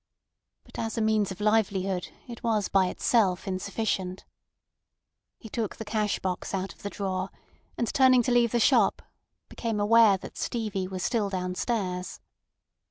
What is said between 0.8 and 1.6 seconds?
a means of